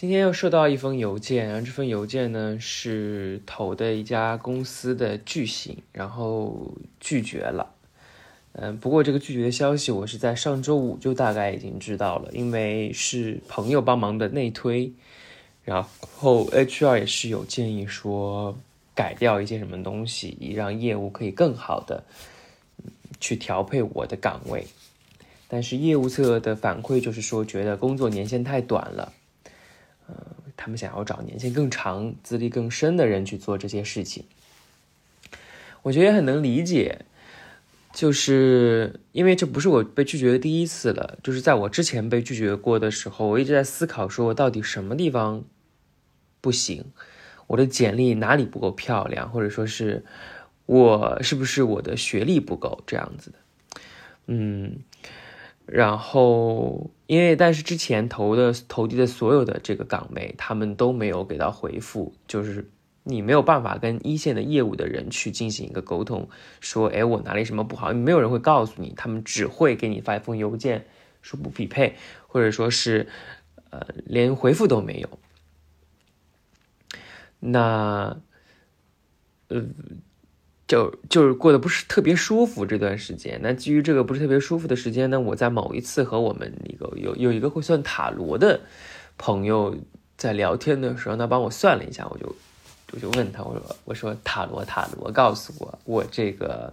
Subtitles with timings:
[0.00, 7.74] 今天又收到一封邮件，然后这份邮件呢是投的一家公司的巨星，然后拒绝了。
[8.52, 14.90] 嗯，不过这个拒绝的消息我是在上周五就大概已经知道了，因为是朋友帮忙的内推，
[15.64, 15.86] 然
[16.16, 18.56] 后 HR 也是有建议说
[18.94, 22.04] 改掉一些什么东西，以让业务可以更好的
[23.20, 24.66] 去调配我的岗位。
[25.46, 29.12] 但是业务侧的反馈就是说，觉得工作年限太短了。
[30.10, 34.24] 呃，他们想要找年限更长、资历更深的人去做这些事情，
[35.82, 37.04] 我觉得也很能理解，
[37.92, 45.44] 就是因为这不是我被拒绝的第一次了，就是在我之前被拒绝过的时候，我一直在思考，说我到底什么地方
[46.40, 46.86] 不行，
[47.46, 50.04] 我的简历哪里不够漂亮，或者说是
[50.66, 53.38] 我是不是我的学历不够这样子的，
[54.26, 54.78] 嗯。
[55.66, 62.70] 然后，因为但是之前投的投递的所有的这个岗位，他们都没有给到回复，就是
[63.02, 66.28] 你没有办法跟一线的业务的人去进行一个沟通，
[66.60, 70.86] 说，哎，我哪里什么不好，没有人会告诉你，他们只会给你发一封邮件，
[71.20, 71.96] 说不匹配，
[72.28, 73.08] 或者说是，
[73.70, 75.18] 呃，连回复都没有。
[77.40, 78.20] 那，
[79.48, 79.66] 呃。
[80.70, 83.40] 就就是过得不是特别舒服这段时间。
[83.42, 88.60] 那基于这个不是特别舒服的时间呢，我在某一次和我们一个有有一个会算塔罗的
[89.18, 89.76] 朋友
[90.16, 92.36] 在聊天的时候，他帮我算了一下，我就
[92.92, 96.72] 我就问他，我说我说塔罗塔罗，告诉我我这个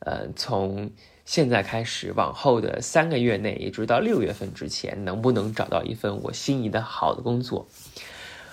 [0.00, 0.90] 呃从
[1.24, 7.66] 现在开始往后的三个月内，一直到六月份之前，能不能找到一份我心仪的好的工作？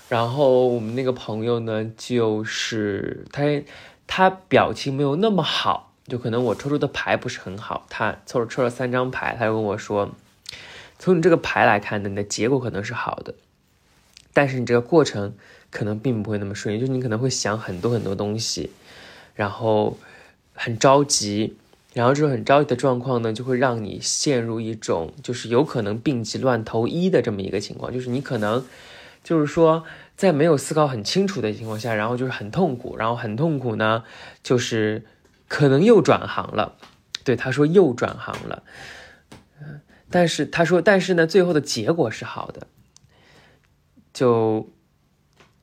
[0.07, 3.43] 然后我们那个朋友呢，就是他。
[4.07, 7.85] 他表情没有那么好，就可能我抽出的牌不是很好。
[7.89, 10.11] 他抽了抽了三张牌，他就跟我说
[10.99, 13.33] ：“从你这个牌来看呢，你的结果可能是好的，
[14.33, 15.35] 但是你这个过程
[15.71, 18.71] 可能并不会那么顺利，就是你可能会想很多很多东西，
[19.33, 19.97] 然后
[20.53, 21.57] 很着急，
[21.93, 28.65] 然后这种很着急的状况呢，就会让你陷入一种就是有可能病急乱投医的这么一个情况，就是你可能
[29.25, 29.83] 就是说。”
[30.15, 34.05] 在没有思考很清楚的情况下，然后就是很痛苦，然后很痛苦呢，
[34.41, 35.03] 就是
[35.49, 36.77] 可能又转行了。
[37.25, 38.63] 对，他说又转行了，
[40.09, 42.67] 但是他说，但是呢，最后的结果是好的。
[44.13, 44.69] 就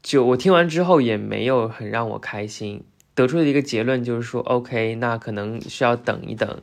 [0.03, 2.85] 就我听完之后也没有很让我开心，
[3.15, 6.61] 得出的一个结论就是说，OK，那可能需要等一等。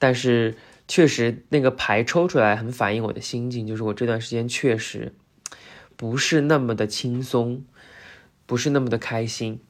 [0.00, 0.56] 但是
[0.88, 5.12] 确实那个牌抽出来很反映我的心境，就是我这段时间确实。
[5.96, 7.64] 不是那么的轻松，
[8.46, 9.60] 不是那么的开心。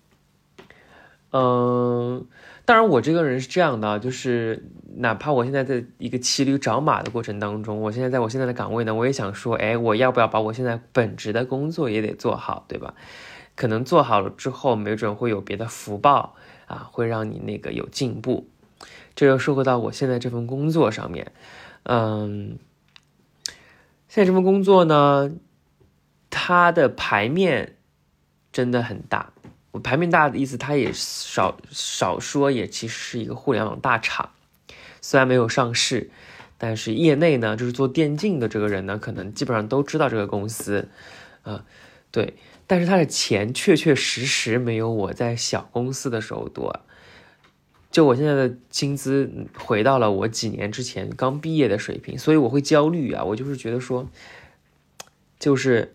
[1.30, 2.26] 嗯，
[2.64, 12.94] 当然，我这个人是这样的，就是哪怕我现在在一个骑驴找马的过程当中，我现在在我现在的岗位呢，我也想说，哎，我要不要把我现在本职的工作也得做好，对吧？
[13.56, 16.36] 可能做好了之后，没准会有别的福报
[16.66, 18.48] 啊，会让你那个有进步。
[19.16, 21.32] 这又说回到我现在这份工作上面，
[21.82, 22.58] 嗯，
[24.08, 25.32] 现在这份工作呢。
[26.36, 27.76] 它的牌面
[28.52, 29.32] 真的很大，
[29.70, 34.30] 我牌面大的意思，它也少少说，也其实是一个互联网大厂，
[35.00, 36.10] 虽然没有上市，
[36.58, 40.88] 但是业内呢，就是做电竞的这个人呢，可能基本上都知道这个公司，
[41.44, 41.64] 啊，
[42.10, 42.34] 对，
[42.66, 46.80] 但是他的钱确确实实没有我在小公司的时候多，
[47.92, 54.08] 就我现在的薪资回到了我几年之前刚毕业的水平，所以我会焦虑啊，我就是觉得说，
[55.38, 55.94] 就是。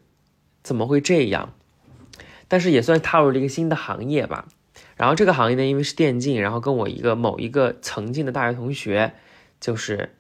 [0.70, 1.52] 怎么会这样？
[2.48, 4.48] 但是也算踏入了一个新的行业吧。
[4.98, 9.14] 然后这个行业呢，因为是电竞，然后跟我一个某一个曾经的大学同学
[9.60, 10.12] 就是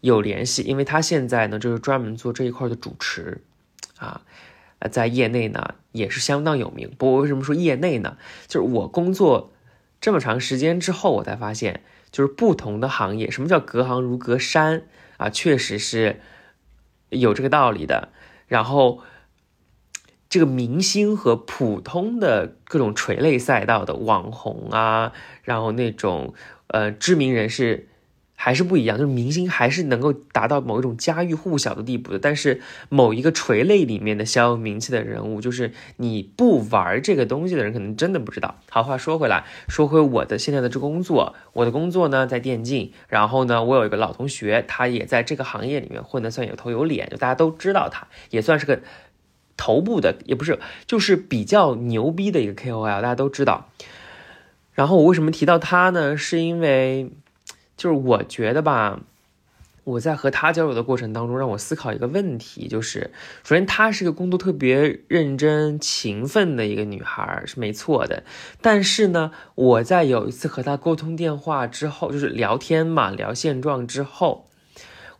[0.00, 3.42] 有联系，因为他现在呢就是专门做这一块的主持
[3.98, 4.22] 啊，
[4.90, 6.90] 在业内呢也是相当有名。
[6.96, 8.16] 不过为什么说业内呢？
[8.46, 9.52] 就是我工作
[10.00, 14.84] 这么长时间之后，我才发现，就是不同的行业，什么叫隔行如隔山
[15.18, 15.28] 啊？
[15.28, 16.22] 确实是
[17.10, 18.08] 有这个道理的。
[18.48, 19.02] 然后。
[20.28, 25.12] 这个明星和普通的各种垂类赛道的网红啊，
[25.42, 26.34] 然后那种
[26.66, 27.88] 呃知名人士
[28.34, 32.18] 还是不一样，就是明星还是能够达到某一种家喻户晓的地步的。
[32.18, 38.56] 但是某一个垂类里面的小有名气的人物，就是你不玩这个东西的人，可能真的不知道。
[38.68, 48.80] 好话说回来，说回我的现在的这工作，我的工作呢在电竞，然后呢我有一个老同学，他也在这个行业里面混得算有头有脸，就大家都知道他，也算是个。
[49.56, 53.70] 头部的也不是，就是比较牛逼的一个 KOL，大家都知道。
[54.74, 56.16] 然后我为什么提到他呢？
[56.16, 57.10] 是因为，
[57.76, 59.00] 就是我觉得吧，
[59.84, 63.10] 我在和她交流的过程当中，让我思考一个问题，就是
[63.42, 68.22] 首先她是个工作特别认真、勤奋的一个女孩，是没错的。
[68.60, 74.46] 但是呢，我在有一次和她沟通电话之后，就是聊天嘛，聊现状之后，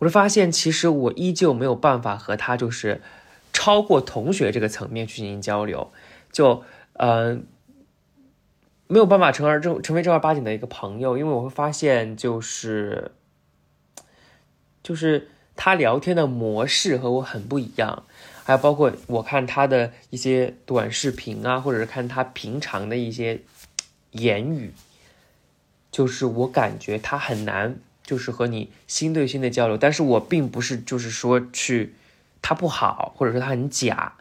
[0.01, 3.01] 我就发现其实我依旧没有办法和她就是
[3.57, 5.91] 超过同学这个层面去进行交流，
[6.31, 6.63] 就
[6.95, 7.47] 嗯。
[8.89, 13.11] 没有办法成而正成为正儿八经的一个朋友，因为我会发现，就是，
[14.81, 18.05] 就是他聊天的模式和我很不一样，
[18.45, 23.41] 还有包括我看他的一些短视频啊，或者是看他平常的一些
[24.13, 24.73] 言语，
[25.91, 29.77] 就是我感觉他很难，就是和你心对心的交流。
[29.77, 31.95] 但是我并不是就是说去
[32.49, 34.15] 她不好，或者说她很假。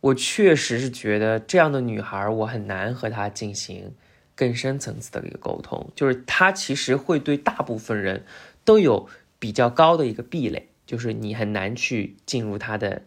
[0.00, 3.92] 我确实是觉得这样的女孩，我很难和她进行
[4.34, 5.90] 更深层次的一个沟通。
[5.94, 8.24] 就是她其实会对大部分人
[8.64, 9.06] 都有
[9.38, 13.02] 比较高的一个壁垒，就是你很难去进入她的，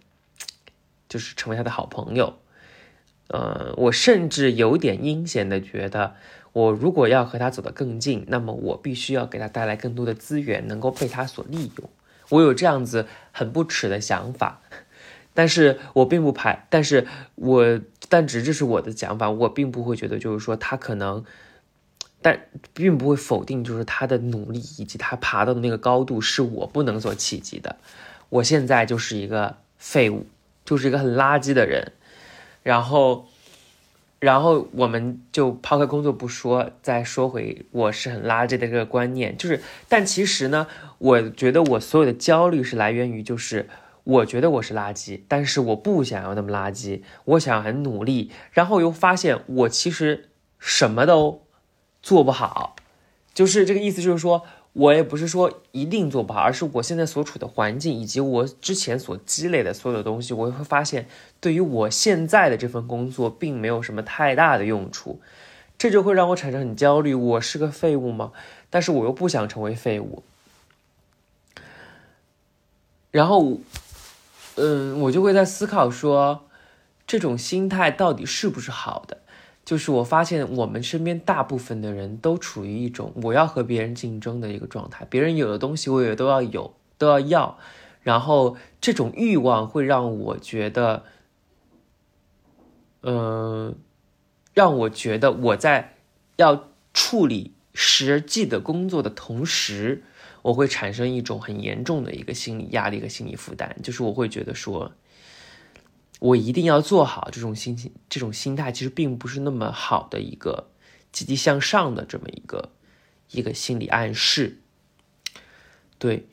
[1.09, 2.37] 就是成为她的好朋友。
[3.29, 6.15] 呃，我甚至有点阴险的觉得，
[6.53, 11.89] 我如果要和她走得更近，那么我必须要给她带来更多的资源，能够被她所利用。
[12.29, 14.61] 我有这样子很不耻的想法。
[15.33, 17.79] 但是我并不排，但是我
[18.09, 21.23] 但只这是我的想法，我并不会觉得就是说他可能，
[22.21, 27.75] 但并不会否定就是他的努力以及他爬到的那个高度是我不能所企及的。
[28.29, 30.25] 我现在就是一个废物，
[30.65, 31.93] 就是一个很垃圾的人。
[32.63, 33.27] 然后，
[34.19, 40.67] 然后我们就抛开工作不说，再说回我是很垃圾的这个观念，就是但其实呢，
[40.97, 43.67] 我觉得我所有的焦虑是来源于就是。
[44.07, 51.41] 我觉得我是垃圾，但是我不想要那么垃圾，我想要很努力，然后又发现我其实什么都
[52.01, 52.77] 做不好，
[53.33, 54.43] 就是这个意思，就是说
[54.77, 61.07] 我也不是说一定做不好，而是我现在所处的环境以及我之前所积累的所有的东西，我会发现
[61.39, 65.19] 对于我现在的这份工作并没有什么太大的用处，
[65.77, 67.13] 这就会让我产生很焦虑。
[67.13, 68.31] 我是个废物吗？
[68.69, 70.23] 但是我又不想成为废物，
[73.11, 73.59] 然后。
[74.59, 76.47] 嗯，我就会在思考说，
[77.05, 79.19] 这种心态到底是不是好的？
[79.67, 87.59] 就是我发现我们身边大部分的人都处于一种我要和别人竞争的一个状态，别人有的东西我也都要有，都要要，
[88.01, 91.03] 然后这种欲望会让我觉得，
[93.01, 93.75] 嗯，
[94.53, 95.95] 让我觉得我在
[96.37, 100.03] 要处理实际的工作的同时。
[100.43, 104.93] 我会产生一种很严重的一个心理压力和心理负担，就是我会觉得说，
[106.19, 110.69] 我一定要做好这种心情，这种心态其实并不是那么好的一个
[111.11, 112.71] 积极向上的这么一个
[113.31, 114.57] 一个心理暗示。
[115.99, 116.27] 对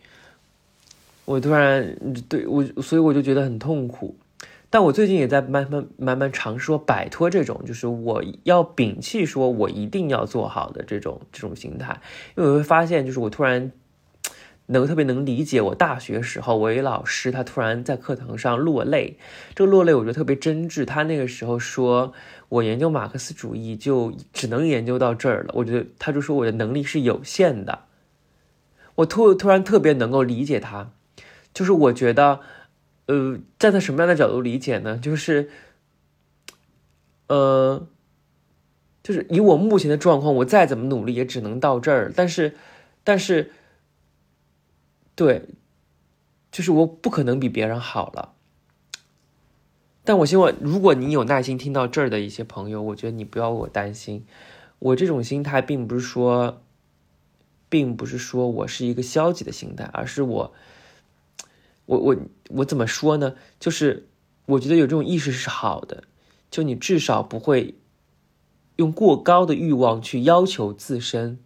[1.27, 1.97] 我突然
[2.29, 4.17] 对我，所以我就觉得很痛苦。
[4.71, 12.01] 但我最近也在慢慢慢慢尝试说摆脱这种，就是我要摒弃说我一定要做好的这种这种心态，
[12.37, 13.71] 因为我会发现，就是我突然。
[14.67, 19.19] 能特别能理解我大学时候，我一老师他突然在课堂上落泪，
[19.55, 20.87] 这个落泪我觉得特别真挚。
[20.87, 22.15] 他那个时候说，
[22.49, 25.53] 我研究马克思主义就只能研究到这儿了。
[25.55, 27.81] 我觉得他就说我的能力是有限的。
[28.95, 30.91] 我突突然特别能够理解他，
[31.53, 32.41] 就是我觉得，
[33.05, 34.97] 呃，站在什么样的角度理解呢？
[34.97, 35.51] 就是，
[37.27, 37.87] 呃，
[39.03, 42.11] 就是以我目前的状况，我再怎么努力也只能到这儿。
[42.17, 42.55] 但是，
[43.05, 43.51] 但是。
[45.17, 45.49] 对，
[46.51, 48.35] 就是我不可能比别人好了，
[50.03, 54.27] 但我希望，如果你有耐心听到这儿的一些朋友，我觉得你不要为我担心。
[54.81, 56.61] 我这种心态并不是说，
[57.69, 60.53] 并不是说我是一个消极的心态，而是我，
[61.87, 62.17] 我我
[62.49, 63.37] 我怎么说呢？
[63.61, 64.09] 就是
[64.47, 66.03] 我觉得有这种意识是好的，
[66.51, 67.77] 就你至少不会
[68.77, 71.39] 用过高的欲望去要求自身。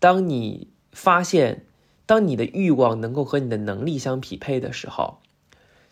[0.00, 1.66] 当你发现。
[2.08, 5.18] 当你的欲望能够和你的能力相匹配的时候，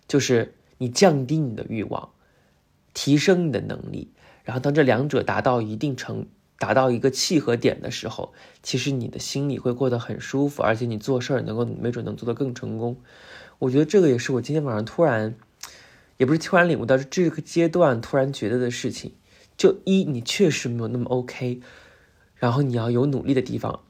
[0.09, 2.09] 就是你降低你的欲望，
[2.95, 4.09] 提升你的能力，
[4.43, 6.27] 然后当这两者达到一定程
[6.59, 8.33] 达到一个契合点的时候，
[8.63, 12.97] 其实你的心里会过得很舒服，而且你做事儿能够没准能做得更成功。
[13.59, 15.35] 我觉得这个也是我今天晚上突然，
[16.17, 19.13] 也不是突然领悟到这个阶段突然觉得的事情。
[19.59, 21.61] 就一，你确实没有那么 OK，
[22.37, 23.81] 然后你要有努力的地方，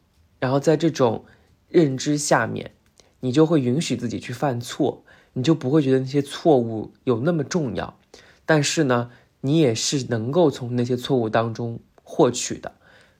[0.40, 1.25] 然后在这种。
[1.68, 2.73] 认知下面，
[3.20, 7.99] 你就会允许自己去犯错，你就不会觉得那些错误有那么重要。
[8.44, 12.73] 但是呢，你也是能够从那些错误当中获取的，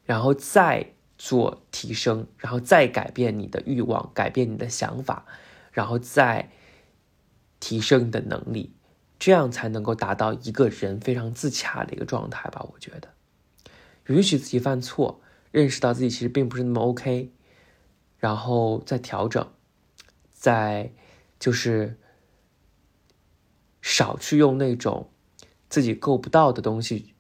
[0.04, 5.26] 然后再做提升，然后再改变你的欲望，改变你的想法，
[5.72, 6.50] 然后再
[7.58, 8.72] 提升你的能力，
[9.18, 12.64] 这样才能够达到一个人非常自洽的一个状态吧？
[12.72, 13.08] 我觉得，
[14.06, 17.32] 允许自己犯错，认识到自己其实并不是那么 OK，
[18.18, 19.46] 然后再调整，
[20.32, 20.92] 再
[21.38, 21.96] 就是
[23.80, 25.08] 少去用那种
[25.68, 27.14] 自己够不到的东西，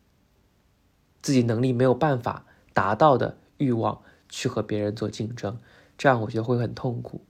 [1.22, 3.38] 自己能力没有办法达到的。
[3.58, 5.58] 欲望去和别人做竞争，
[5.96, 7.22] 这样我觉得会很痛苦。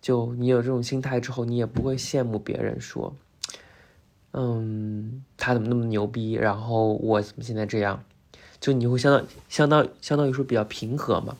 [0.00, 3.16] 就你有这种心态之后，你也不会羡慕别人说，
[4.30, 8.04] 嗯，他怎么那么牛逼，然后我怎么现在这样？
[8.60, 11.36] 就你会相当相当相当于说比较平和嘛。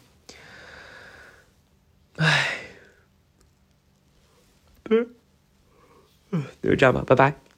[6.70, 7.49] 就这样吧，拜拜。